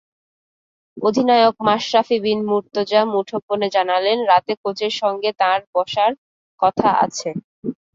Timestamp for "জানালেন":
3.75-4.17